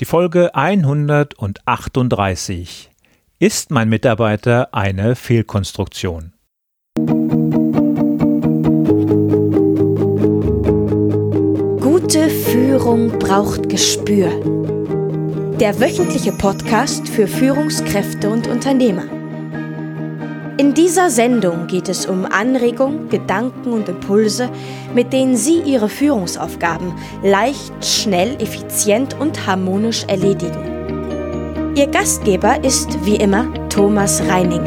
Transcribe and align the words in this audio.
Die 0.00 0.06
Folge 0.06 0.52
138. 0.56 2.90
Ist 3.38 3.70
mein 3.70 3.88
Mitarbeiter 3.88 4.74
eine 4.74 5.14
Fehlkonstruktion? 5.14 6.32
Gute 11.80 12.28
Führung 12.28 13.20
braucht 13.20 13.68
Gespür. 13.68 14.30
Der 15.60 15.78
wöchentliche 15.78 16.32
Podcast 16.32 17.08
für 17.08 17.28
Führungskräfte 17.28 18.30
und 18.30 18.48
Unternehmer. 18.48 19.23
In 20.56 20.72
dieser 20.72 21.10
Sendung 21.10 21.66
geht 21.66 21.88
es 21.88 22.06
um 22.06 22.26
Anregungen, 22.26 23.08
Gedanken 23.08 23.72
und 23.72 23.88
Impulse, 23.88 24.48
mit 24.94 25.12
denen 25.12 25.36
Sie 25.36 25.60
Ihre 25.60 25.88
Führungsaufgaben 25.88 26.94
leicht, 27.24 27.72
schnell, 27.84 28.40
effizient 28.40 29.18
und 29.18 29.48
harmonisch 29.48 30.04
erledigen. 30.04 31.74
Ihr 31.74 31.88
Gastgeber 31.88 32.62
ist 32.62 33.04
wie 33.04 33.16
immer 33.16 33.52
Thomas 33.68 34.22
Reining. 34.28 34.62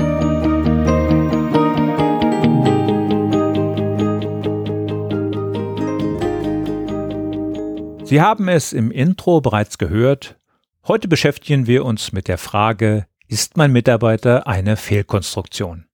Sie 8.03 8.21
haben 8.21 8.49
es 8.49 8.73
im 8.73 8.91
Intro 8.91 9.39
bereits 9.39 9.77
gehört. 9.77 10.37
Heute 10.85 11.07
beschäftigen 11.07 11.65
wir 11.65 11.85
uns 11.85 12.11
mit 12.11 12.27
der 12.27 12.37
Frage, 12.37 13.05
ist 13.27 13.57
mein 13.57 13.73
Mitarbeiter 13.73 14.47
eine 14.47 14.77
Fehlkonstruktion. 14.77 15.86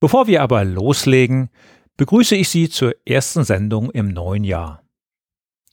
Bevor 0.00 0.26
wir 0.26 0.42
aber 0.42 0.64
loslegen, 0.64 1.50
begrüße 1.96 2.36
ich 2.36 2.48
Sie 2.48 2.68
zur 2.68 2.94
ersten 3.06 3.44
Sendung 3.44 3.90
im 3.90 4.08
neuen 4.08 4.44
Jahr. 4.44 4.82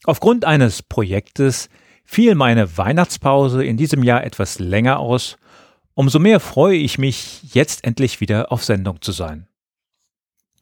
Aufgrund 0.03 0.45
eines 0.45 0.81
Projektes 0.81 1.69
fiel 2.03 2.35
meine 2.35 2.77
Weihnachtspause 2.77 3.63
in 3.63 3.77
diesem 3.77 4.03
Jahr 4.03 4.23
etwas 4.23 4.59
länger 4.59 4.99
aus, 4.99 5.37
umso 5.93 6.19
mehr 6.19 6.39
freue 6.39 6.77
ich 6.77 6.97
mich, 6.97 7.53
jetzt 7.53 7.83
endlich 7.83 8.21
wieder 8.21 8.51
auf 8.51 8.63
Sendung 8.63 9.01
zu 9.01 9.11
sein. 9.11 9.47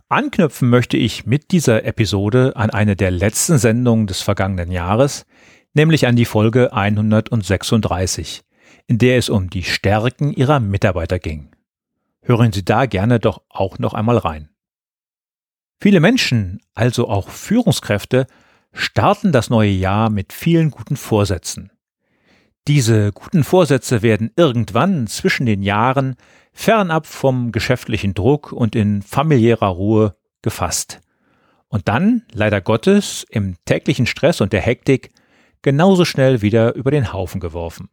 Anknüpfen 0.10 0.70
möchte 0.70 0.98
ich 0.98 1.26
mit 1.26 1.52
dieser 1.52 1.86
Episode 1.86 2.54
an 2.56 2.72
eine 2.72 2.96
der 2.96 3.12
letzten 3.12 3.60
Sendungen 3.60 4.08
des 4.08 4.22
vergangenen 4.22 4.72
Jahres, 4.72 5.26
nämlich 5.74 6.08
an 6.08 6.16
die 6.16 6.26
Folge 6.26 6.74
136, 6.74 8.42
in 8.88 8.98
der 8.98 9.18
es 9.18 9.30
um 9.30 9.52
die 9.52 9.64
Stärken 9.64 10.34
ihrer 10.34 10.60
Mitarbeiter 10.60 11.20
ging. 11.20 11.52
Hören 12.30 12.52
Sie 12.52 12.64
da 12.64 12.86
gerne 12.86 13.20
doch 13.20 13.42
auch 13.50 13.80
noch 13.80 13.96
einmal 13.96 14.20
rein. 14.20 14.50
Viele 15.82 16.00
Menschen, 16.00 16.62
also 16.76 17.10
auch 17.10 17.28
Führungskräfte, 17.28 18.28
starten 18.72 19.32
das 19.32 19.50
neue 19.50 19.72
Jahr 19.72 20.12
mit 20.12 20.32
vielen 20.32 20.70
guten 20.70 20.96
Vorsätzen. 20.96 21.72
Diese 22.68 23.12
guten 23.14 23.44
Vorsätze 23.44 24.04
werden 24.04 24.30
irgendwann 24.36 25.08
zwischen 25.08 25.48
den 25.48 25.64
Jahren 25.64 26.18
fernab 26.54 27.08
vom 27.08 27.52
geschäftlichen 27.52 28.14
Druck 28.14 28.52
und 28.52 28.76
in 28.76 29.02
familiärer 29.02 29.70
Ruhe 29.70 30.16
gefasst. 30.44 31.02
Und 31.68 31.88
dann, 31.88 32.28
leider 32.32 32.62
Gottes, 32.62 33.26
im 33.28 33.56
täglichen 33.66 34.06
Stress 34.06 34.40
und 34.40 34.54
der 34.54 34.62
Hektik 34.62 35.10
genauso 35.64 36.06
schnell 36.06 36.44
wieder 36.44 36.76
über 36.76 36.92
den 36.92 37.12
Haufen 37.12 37.42
geworfen. 37.42 37.90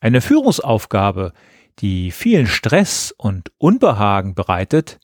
Eine 0.00 0.20
Führungsaufgabe, 0.20 1.32
die 1.80 2.10
vielen 2.10 2.46
Stress 2.46 3.14
und 3.16 3.52
Unbehagen 3.58 4.34
bereitet, 4.34 5.00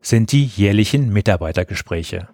sind 0.00 0.32
die 0.32 0.44
jährlichen 0.44 1.12
Mitarbeitergespräche. 1.12 2.28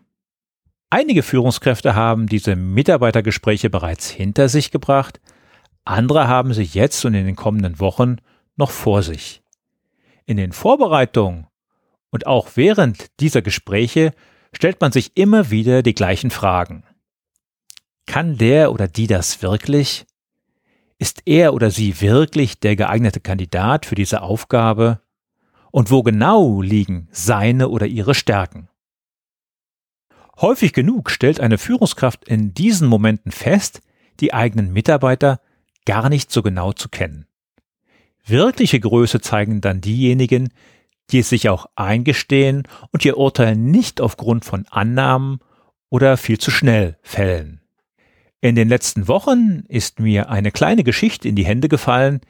Einige 0.90 1.22
Führungskräfte 1.22 1.94
haben 1.94 2.26
diese 2.26 2.56
Mitarbeitergespräche 2.56 3.70
bereits 3.70 4.10
hinter 4.10 4.48
sich 4.48 4.70
gebracht, 4.70 5.20
andere 5.84 6.28
haben 6.28 6.52
sie 6.52 6.62
jetzt 6.62 7.04
und 7.04 7.14
in 7.14 7.26
den 7.26 7.36
kommenden 7.36 7.80
Wochen 7.80 8.16
noch 8.56 8.70
vor 8.70 9.02
sich. 9.02 9.42
In 10.26 10.36
den 10.36 10.52
Vorbereitungen 10.52 11.46
und 12.10 12.26
auch 12.26 12.50
während 12.54 13.20
dieser 13.20 13.42
Gespräche 13.42 14.12
stellt 14.52 14.80
man 14.80 14.92
sich 14.92 15.16
immer 15.16 15.50
wieder 15.50 15.82
die 15.82 15.94
gleichen 15.94 16.30
Fragen. 16.30 16.84
Kann 18.06 18.36
der 18.36 18.72
oder 18.72 18.88
die 18.88 19.06
das 19.06 19.42
wirklich? 19.42 20.06
Ist 21.00 21.22
er 21.24 21.54
oder 21.54 21.70
sie 21.70 22.02
wirklich 22.02 22.60
der 22.60 22.76
geeignete 22.76 23.20
Kandidat 23.20 23.86
für 23.86 23.94
diese 23.94 24.20
Aufgabe? 24.20 25.00
Und 25.70 25.90
wo 25.90 26.02
genau 26.02 26.60
liegen 26.60 27.08
seine 27.10 27.70
oder 27.70 27.86
ihre 27.86 28.14
Stärken? 28.14 28.68
Häufig 30.38 30.74
genug 30.74 31.10
stellt 31.10 31.40
eine 31.40 31.56
Führungskraft 31.56 32.28
in 32.28 32.52
diesen 32.52 32.86
Momenten 32.86 33.32
fest, 33.32 33.80
die 34.20 34.34
eigenen 34.34 34.74
Mitarbeiter 34.74 35.40
gar 35.86 36.10
nicht 36.10 36.30
so 36.30 36.42
genau 36.42 36.74
zu 36.74 36.90
kennen. 36.90 37.26
Wirkliche 38.26 38.78
Größe 38.78 39.22
zeigen 39.22 39.62
dann 39.62 39.80
diejenigen, 39.80 40.52
die 41.12 41.20
es 41.20 41.30
sich 41.30 41.48
auch 41.48 41.64
eingestehen 41.76 42.68
und 42.92 43.06
ihr 43.06 43.16
Urteil 43.16 43.56
nicht 43.56 44.02
aufgrund 44.02 44.44
von 44.44 44.66
Annahmen 44.68 45.38
oder 45.88 46.18
viel 46.18 46.36
zu 46.36 46.50
schnell 46.50 46.98
fällen. 47.00 47.62
In 48.42 48.54
den 48.54 48.68
letzten 48.68 49.06
Wochen 49.06 49.64
ist 49.68 50.00
mir 50.00 50.30
eine 50.30 50.50
kleine 50.50 50.82
Geschichte 50.82 51.28
in 51.28 51.36
die 51.36 51.44
Hände 51.44 51.68
gefallen, 51.68 52.20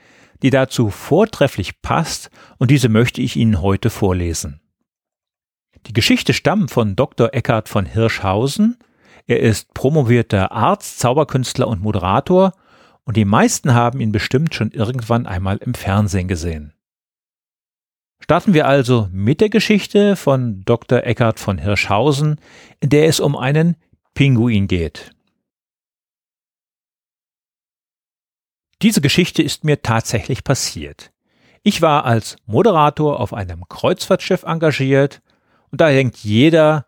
die 0.43 0.51
dazu 0.51 0.91
vortrefflich 0.91 1.83
passt 1.83 2.31
und 2.59 2.71
diese 2.71 2.89
möchte 2.89 3.21
ich 3.21 3.37
Ihnen 3.37 3.63
heute 3.63 3.91
vorlesen. 3.91 4.61
Die 5.87 5.93
Geschichte 5.93 6.33
stammt 6.33 6.73
von 6.73 6.97
Dr. 6.97 7.33
Eckhard 7.33 7.69
von 7.69 7.87
Hirschhausen. 7.87 8.79
Er 9.27 9.41
ist 9.41 9.73
promovierter 9.73 10.51
Arzt, 10.51 10.99
Zauberkünstler 10.99 11.69
und 11.69 11.81
Moderator 11.81 12.55
und 13.05 13.17
die 13.17 13.25
meisten 13.25 13.73
haben 13.75 14.01
ihn 14.01 14.13
bestimmt 14.13 14.55
schon 14.55 14.73
irgendwann 14.73 15.27
einmal 15.27 15.59
im 15.59 15.75
Fernsehen 15.75 16.27
gesehen. 16.27 16.73
Starten 18.19 18.53
wir 18.53 18.67
also 18.67 19.09
mit 19.13 19.41
der 19.41 19.49
Geschichte 19.49 20.17
von 20.17 20.63
Dr. 20.65 21.05
Eckhard 21.05 21.39
von 21.39 21.59
Hirschhausen, 21.59 22.41
in 22.81 22.91
der 22.91 23.07
es 23.07 23.21
um 23.21 23.37
einen 23.37 23.77
Pinguin 24.15 24.67
geht. 24.67 25.13
Diese 28.83 29.01
Geschichte 29.01 29.43
ist 29.43 29.65
mir 29.65 29.83
tatsächlich 29.83 30.43
passiert. 30.43 31.13
Ich 31.63 31.83
war 31.83 32.07
als 32.07 32.37
Moderator 32.47 33.21
auf 33.21 33.35
einem 33.35 33.69
Kreuzfahrtschiff 33.69 34.45
engagiert 34.45 35.21
und 35.71 35.81
da 35.81 35.91
denkt 35.91 36.19
jeder, 36.19 36.87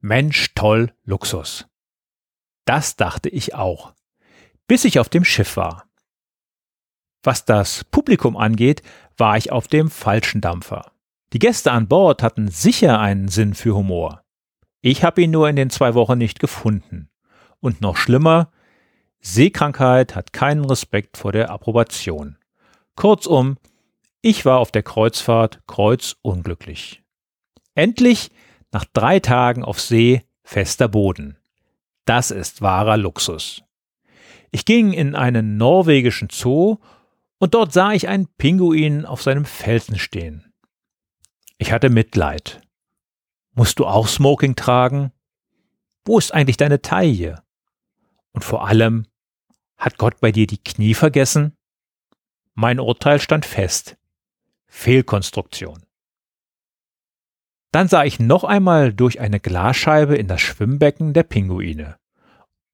Mensch, 0.00 0.54
toll, 0.54 0.92
Luxus. 1.04 1.66
Das 2.64 2.96
dachte 2.96 3.28
ich 3.28 3.54
auch, 3.54 3.92
bis 4.66 4.84
ich 4.84 4.98
auf 4.98 5.10
dem 5.10 5.24
Schiff 5.24 5.56
war. 5.56 5.84
Was 7.22 7.44
das 7.44 7.84
Publikum 7.84 8.36
angeht, 8.36 8.82
war 9.16 9.36
ich 9.36 9.52
auf 9.52 9.68
dem 9.68 9.90
falschen 9.90 10.40
Dampfer. 10.40 10.92
Die 11.32 11.38
Gäste 11.38 11.72
an 11.72 11.88
Bord 11.88 12.22
hatten 12.22 12.48
sicher 12.48 13.00
einen 13.00 13.28
Sinn 13.28 13.54
für 13.54 13.74
Humor. 13.74 14.22
Ich 14.80 15.04
habe 15.04 15.22
ihn 15.22 15.30
nur 15.30 15.48
in 15.48 15.56
den 15.56 15.70
zwei 15.70 15.94
Wochen 15.94 16.18
nicht 16.18 16.38
gefunden. 16.38 17.08
Und 17.60 17.80
noch 17.80 17.96
schlimmer, 17.96 18.50
Seekrankheit 19.26 20.14
hat 20.14 20.34
keinen 20.34 20.66
Respekt 20.66 21.16
vor 21.16 21.32
der 21.32 21.50
Approbation. 21.50 22.36
Kurzum, 22.94 23.56
ich 24.20 24.44
war 24.44 24.58
auf 24.58 24.70
der 24.70 24.82
Kreuzfahrt 24.82 25.62
kreuzunglücklich. 25.66 27.02
Endlich, 27.74 28.30
nach 28.70 28.84
drei 28.92 29.20
Tagen 29.20 29.64
auf 29.64 29.80
See, 29.80 30.22
fester 30.42 30.88
Boden. 30.88 31.38
Das 32.04 32.30
ist 32.30 32.60
wahrer 32.60 32.98
Luxus. 32.98 33.62
Ich 34.50 34.66
ging 34.66 34.92
in 34.92 35.14
einen 35.14 35.56
norwegischen 35.56 36.28
Zoo 36.30 36.76
und 37.38 37.54
dort 37.54 37.72
sah 37.72 37.92
ich 37.92 38.08
einen 38.08 38.28
Pinguin 38.36 39.06
auf 39.06 39.22
seinem 39.22 39.46
Felsen 39.46 39.98
stehen. 39.98 40.52
Ich 41.56 41.72
hatte 41.72 41.88
Mitleid. 41.88 42.60
Musst 43.54 43.78
du 43.78 43.86
auch 43.86 44.06
Smoking 44.06 44.54
tragen? 44.54 45.12
Wo 46.04 46.18
ist 46.18 46.34
eigentlich 46.34 46.58
deine 46.58 46.82
Taille? 46.82 47.42
Und 48.32 48.44
vor 48.44 48.68
allem, 48.68 49.06
hat 49.84 49.98
Gott 49.98 50.18
bei 50.20 50.32
dir 50.32 50.46
die 50.46 50.62
Knie 50.62 50.94
vergessen? 50.94 51.52
Mein 52.54 52.80
Urteil 52.80 53.20
stand 53.20 53.44
fest. 53.44 53.98
Fehlkonstruktion. 54.66 55.84
Dann 57.70 57.88
sah 57.88 58.04
ich 58.04 58.18
noch 58.18 58.44
einmal 58.44 58.94
durch 58.94 59.20
eine 59.20 59.40
Glasscheibe 59.40 60.16
in 60.16 60.26
das 60.26 60.40
Schwimmbecken 60.40 61.12
der 61.12 61.24
Pinguine. 61.24 61.96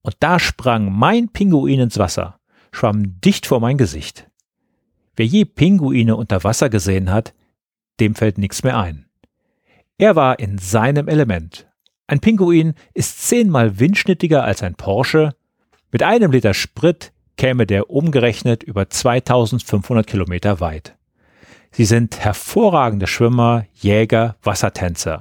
Und 0.03 0.15
da 0.21 0.39
sprang 0.39 0.93
mein 0.93 1.31
Pinguin 1.31 1.81
ins 1.81 1.99
Wasser, 1.99 2.39
schwamm 2.71 3.21
dicht 3.21 3.45
vor 3.45 3.59
mein 3.59 3.77
Gesicht. 3.77 4.31
Wer 5.17 5.27
je 5.27 5.45
Pinguine 5.45 6.15
unter 6.15 6.45
Wasser 6.45 6.71
gesehen 6.71 7.11
hat, 7.11 7.35
dem 7.99 8.15
fällt 8.15 8.39
nichts 8.39 8.63
mehr 8.63 8.79
ein. 8.79 9.11
Er 9.99 10.15
war 10.15 10.39
in 10.39 10.59
seinem 10.59 11.09
Element. 11.09 11.69
Ein 12.07 12.21
Pinguin 12.21 12.75
ist 12.95 13.27
zehnmal 13.27 13.81
windschnittiger 13.81 14.45
als 14.45 14.63
ein 14.63 14.77
Porsche, 14.77 15.35
mit 15.91 16.03
einem 16.03 16.31
Liter 16.31 16.55
Sprit 16.55 17.13
käme 17.37 17.67
der 17.67 17.91
umgerechnet 17.91 18.63
über 18.63 18.91
2500 18.91 20.07
Kilometer 20.07 20.61
weit. 20.61 20.97
Sie 21.73 21.85
sind 21.85 22.19
hervorragende 22.19 23.07
Schwimmer, 23.07 23.67
Jäger, 23.75 24.37
Wassertänzer. 24.43 25.21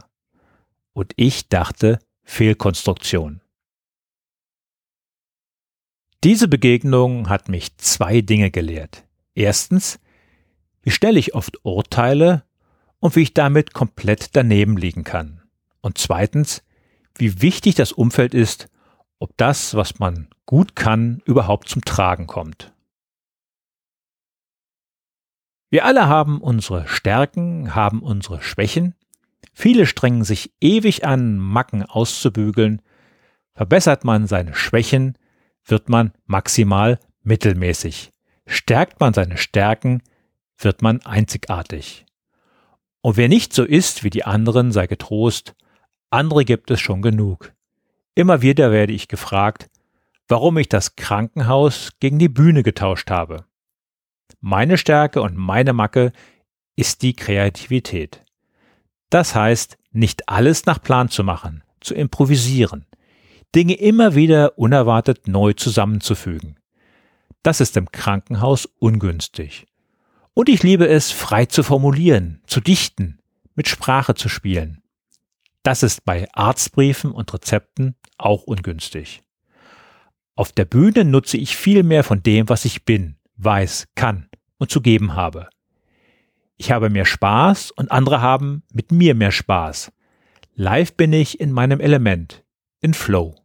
Und 0.93 1.13
ich 1.15 1.47
dachte 1.47 1.99
Fehlkonstruktion. 2.23 3.41
Diese 6.23 6.49
Begegnung 6.49 7.29
hat 7.29 7.47
mich 7.47 7.77
zwei 7.77 8.21
Dinge 8.21 8.51
gelehrt. 8.51 9.05
Erstens, 9.35 9.99
wie 10.81 10.91
schnell 10.91 11.15
ich 11.15 11.33
oft 11.33 11.63
urteile 11.63 12.43
und 12.99 13.15
wie 13.15 13.21
ich 13.21 13.33
damit 13.33 13.73
komplett 13.73 14.35
daneben 14.35 14.75
liegen 14.75 15.05
kann. 15.05 15.41
Und 15.81 15.97
zweitens, 15.97 16.63
wie 17.15 17.41
wichtig 17.41 17.75
das 17.75 17.93
Umfeld 17.93 18.33
ist, 18.33 18.67
ob 19.19 19.35
das, 19.37 19.75
was 19.75 19.99
man 19.99 20.27
gut 20.45 20.75
kann, 20.75 21.21
überhaupt 21.25 21.69
zum 21.69 21.83
Tragen 21.83 22.25
kommt. 22.25 22.73
Wir 25.69 25.85
alle 25.85 26.07
haben 26.07 26.41
unsere 26.41 26.87
Stärken, 26.87 27.75
haben 27.75 28.01
unsere 28.01 28.41
Schwächen. 28.41 28.95
Viele 29.53 29.85
strengen 29.85 30.23
sich 30.23 30.51
ewig 30.59 31.05
an, 31.05 31.37
Macken 31.37 31.83
auszubügeln. 31.83 32.81
Verbessert 33.53 34.03
man 34.03 34.25
seine 34.25 34.55
Schwächen, 34.55 35.17
wird 35.65 35.89
man 35.89 36.13
maximal 36.25 36.99
mittelmäßig. 37.21 38.11
Stärkt 38.47 38.99
man 38.99 39.13
seine 39.13 39.37
Stärken, 39.37 40.01
wird 40.57 40.81
man 40.81 41.01
einzigartig. 41.05 42.05
Und 43.01 43.17
wer 43.17 43.29
nicht 43.29 43.53
so 43.53 43.63
ist 43.63 44.03
wie 44.03 44.09
die 44.09 44.25
anderen, 44.25 44.71
sei 44.71 44.87
getrost, 44.87 45.55
andere 46.09 46.45
gibt 46.45 46.71
es 46.71 46.81
schon 46.81 47.01
genug. 47.01 47.53
Immer 48.19 48.41
wieder 48.41 48.73
werde 48.73 48.91
ich 48.91 49.07
gefragt, 49.07 49.69
warum 50.27 50.57
ich 50.57 50.67
das 50.67 50.97
Krankenhaus 50.97 51.91
gegen 52.01 52.19
die 52.19 52.27
Bühne 52.27 52.63
getauscht 52.63 53.09
habe. 53.09 53.45
Meine 54.41 54.77
Stärke 54.77 55.21
und 55.21 55.37
meine 55.37 55.71
Macke 55.71 56.11
ist 56.75 57.01
die 57.01 57.13
Kreativität. 57.13 58.25
Das 59.09 59.35
heißt, 59.35 59.77
nicht 59.93 60.27
alles 60.27 60.65
nach 60.65 60.81
Plan 60.81 61.07
zu 61.07 61.23
machen, 61.23 61.63
zu 61.79 61.95
improvisieren, 61.95 62.85
Dinge 63.55 63.75
immer 63.75 64.15
wieder 64.15 64.59
unerwartet 64.59 65.29
neu 65.29 65.53
zusammenzufügen. 65.53 66.57
Das 67.41 67.61
ist 67.61 67.77
im 67.77 67.89
Krankenhaus 67.89 68.65
ungünstig. 68.79 69.65
Und 70.33 70.49
ich 70.49 70.61
liebe 70.61 70.89
es, 70.89 71.09
frei 71.09 71.45
zu 71.45 71.63
formulieren, 71.63 72.41
zu 72.47 72.59
dichten, 72.59 73.19
mit 73.55 73.69
Sprache 73.69 74.13
zu 74.13 74.27
spielen. 74.27 74.83
Das 75.69 75.83
ist 75.83 76.03
bei 76.03 76.27
Arztbriefen 76.33 77.11
und 77.11 77.31
Rezepten 77.31 77.95
auch 78.17 78.41
ungünstig. 78.41 79.21
Auf 80.33 80.51
der 80.51 80.65
Bühne 80.65 81.05
nutze 81.05 81.37
ich 81.37 81.55
viel 81.55 81.83
mehr 81.83 82.03
von 82.03 82.23
dem, 82.23 82.49
was 82.49 82.65
ich 82.65 82.85
bin, 82.85 83.17
weiß, 83.35 83.87
kann 83.93 84.31
und 84.57 84.71
zu 84.71 84.81
geben 84.81 85.13
habe. 85.13 85.47
Ich 86.57 86.71
habe 86.71 86.89
mehr 86.89 87.05
Spaß 87.05 87.69
und 87.69 87.91
andere 87.91 88.19
haben 88.19 88.63
mit 88.73 88.91
mir 88.91 89.13
mehr 89.13 89.31
Spaß. 89.31 89.91
Live 90.55 90.95
bin 90.95 91.13
ich 91.13 91.39
in 91.39 91.51
meinem 91.51 91.79
Element, 91.79 92.43
in 92.81 92.95
Flow. 92.95 93.35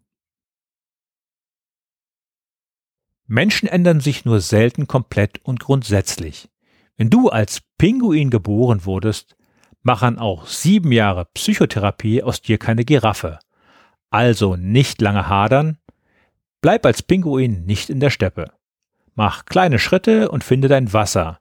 Menschen 3.27 3.69
ändern 3.69 4.01
sich 4.01 4.25
nur 4.25 4.41
selten 4.41 4.87
komplett 4.87 5.45
und 5.45 5.61
grundsätzlich. 5.61 6.49
Wenn 6.97 7.11
du 7.11 7.29
als 7.29 7.61
Pinguin 7.77 8.31
geboren 8.31 8.87
wurdest, 8.87 9.37
machen 9.85 10.19
auch 10.19 10.47
sieben 10.47 10.91
Jahre 10.91 11.27
Psychotherapie 11.27 12.23
aus 12.23 12.43
dir 12.43 12.59
keine 12.59 12.85
Giraffe. 12.85 13.39
Also 14.11 14.57
nicht 14.57 15.01
lange 15.01 15.29
hadern, 15.29 15.79
bleib 16.61 16.85
als 16.87 17.03
Pinguin 17.03 17.65
nicht 17.65 17.91
in 17.91 18.01
der 18.01 18.11
Steppe. 18.11 18.53
Mach 19.15 19.45
kleine 19.45 19.79
Schritte 19.79 20.31
und 20.31 20.43
finde 20.43 20.69
dein 20.69 20.93
Wasser. 20.93 21.39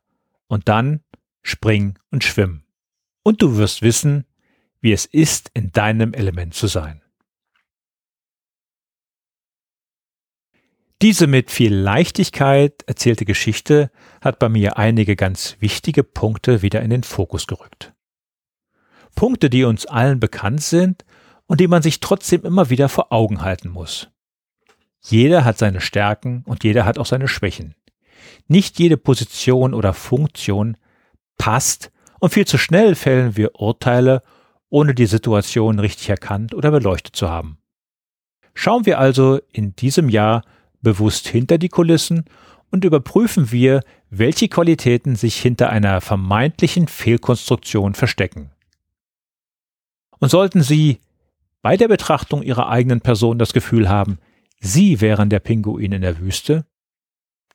Und 0.47 0.69
dann 0.69 1.01
spring 1.41 1.97
und 2.11 2.23
schwimm. 2.23 2.63
Und 3.23 3.41
du 3.41 3.57
wirst 3.57 3.81
wissen, 3.81 4.25
wie 4.81 4.91
es 4.91 5.05
ist, 5.05 5.49
in 5.53 5.71
deinem 5.71 6.13
Element 6.13 6.53
zu 6.53 6.67
sein. 6.67 7.01
Diese 11.01 11.27
mit 11.27 11.51
viel 11.51 11.73
Leichtigkeit 11.73 12.83
erzählte 12.87 13.25
Geschichte 13.25 13.91
hat 14.21 14.39
bei 14.39 14.49
mir 14.49 14.77
einige 14.77 15.15
ganz 15.15 15.57
wichtige 15.59 16.03
Punkte 16.03 16.61
wieder 16.61 16.81
in 16.81 16.89
den 16.89 17.03
Fokus 17.03 17.47
gerückt. 17.47 17.92
Punkte, 19.15 19.49
die 19.49 19.63
uns 19.63 19.85
allen 19.85 20.19
bekannt 20.19 20.61
sind 20.61 21.05
und 21.45 21.59
die 21.59 21.67
man 21.67 21.81
sich 21.81 21.99
trotzdem 21.99 22.43
immer 22.43 22.69
wieder 22.69 22.89
vor 22.89 23.11
Augen 23.11 23.41
halten 23.41 23.69
muss. 23.69 24.09
Jeder 25.01 25.43
hat 25.43 25.57
seine 25.57 25.81
Stärken 25.81 26.43
und 26.45 26.63
jeder 26.63 26.85
hat 26.85 26.97
auch 26.97 27.05
seine 27.05 27.27
Schwächen. 27.27 27.75
Nicht 28.47 28.79
jede 28.79 28.97
Position 28.97 29.73
oder 29.73 29.93
Funktion 29.93 30.77
passt 31.37 31.91
und 32.19 32.33
viel 32.33 32.47
zu 32.47 32.57
schnell 32.57 32.95
fällen 32.95 33.35
wir 33.35 33.59
Urteile, 33.59 34.23
ohne 34.69 34.95
die 34.95 35.05
Situation 35.05 35.79
richtig 35.79 36.09
erkannt 36.09 36.53
oder 36.53 36.71
beleuchtet 36.71 37.15
zu 37.15 37.29
haben. 37.29 37.57
Schauen 38.53 38.85
wir 38.85 38.99
also 38.99 39.39
in 39.51 39.75
diesem 39.75 40.09
Jahr 40.09 40.43
bewusst 40.81 41.27
hinter 41.27 41.57
die 41.57 41.69
Kulissen 41.69 42.25
und 42.71 42.85
überprüfen 42.85 43.51
wir, 43.51 43.81
welche 44.09 44.47
Qualitäten 44.47 45.15
sich 45.15 45.39
hinter 45.39 45.69
einer 45.69 46.01
vermeintlichen 46.01 46.87
Fehlkonstruktion 46.87 47.93
verstecken. 47.93 48.51
Und 50.23 50.29
sollten 50.29 50.63
Sie 50.63 51.01
bei 51.61 51.75
der 51.75 51.89
Betrachtung 51.89 52.43
Ihrer 52.43 52.69
eigenen 52.69 53.01
Person 53.01 53.37
das 53.37 53.51
Gefühl 53.51 53.89
haben, 53.89 54.19
Sie 54.61 55.01
wären 55.01 55.29
der 55.29 55.41
Pinguin 55.41 55.91
in 55.91 56.01
der 56.01 56.17
Wüste, 56.19 56.65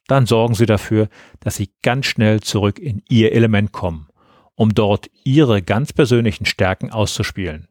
dann 0.06 0.26
sorgen 0.26 0.54
Sie 0.54 0.66
dafür, 0.66 1.08
dass 1.40 1.56
Sie 1.56 1.70
ganz 1.82 2.04
schnell 2.04 2.40
zurück 2.40 2.78
in 2.78 3.02
Ihr 3.08 3.32
Element 3.32 3.72
kommen, 3.72 4.08
um 4.54 4.74
dort 4.74 5.08
Ihre 5.24 5.62
ganz 5.62 5.94
persönlichen 5.94 6.44
Stärken 6.44 6.90
auszuspielen. 6.90 7.68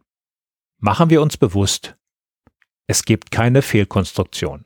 Machen 0.80 1.12
wir 1.12 1.22
uns 1.22 1.38
bewusst, 1.38 1.96
es 2.88 3.06
gibt 3.06 3.30
keine 3.30 3.62
Fehlkonstruktion. 3.62 4.64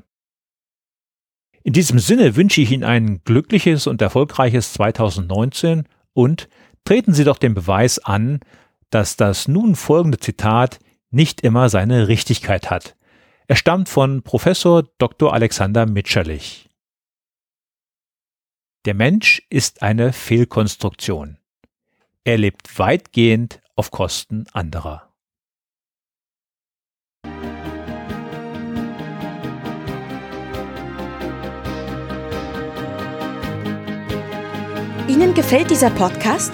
In 1.62 1.74
diesem 1.74 2.00
Sinne 2.00 2.38
wünsche 2.38 2.62
ich 2.62 2.72
Ihnen 2.72 2.86
ein 2.86 3.22
glückliches 3.25 3.86
und 3.86 4.01
erfolgreiches 4.01 4.72
2019 4.72 5.89
und 6.13 6.48
treten 6.86 7.13
Sie 7.13 7.25
doch 7.25 7.38
den 7.38 7.54
Beweis 7.54 8.00
an, 8.00 8.39
dass 8.92 9.16
das 9.16 9.48
nun 9.48 9.76
folgende 9.76 10.20
Zitat 10.20 10.80
nicht 11.10 11.42
immer 11.42 11.70
seine 11.70 12.08
Richtigkeit 12.08 12.70
hat. 12.70 12.96
Er 13.48 13.56
stammt 13.56 13.90
von 13.90 14.22
Professor 14.22 14.84
Dr. 14.98 15.34
Alexander 15.34 15.86
Mitscherlich. 15.86 16.70
Der 18.86 18.94
Mensch 18.94 19.42
ist 19.50 19.82
eine 19.82 20.14
Fehlkonstruktion. 20.14 21.38
Er 22.24 22.38
lebt 22.38 22.80
weitgehend 22.80 23.62
auf 23.76 23.92
Kosten 23.92 24.46
anderer. 24.54 25.12
Ihnen 35.07 35.33
gefällt 35.33 35.69
dieser 35.69 35.90
Podcast? 35.90 36.54